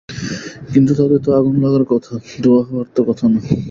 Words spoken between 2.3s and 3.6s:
ধোয়া হওয়ার তো কথা না।